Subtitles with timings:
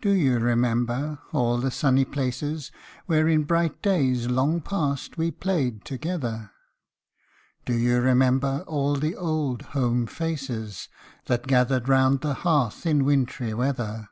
[0.00, 2.70] Do you remember all the sunny places,
[3.06, 6.52] Where in bright days, long past, we played together?
[7.64, 10.88] Do you remember all the old home faces
[11.26, 14.10] That gathered round the hearth in wintry weather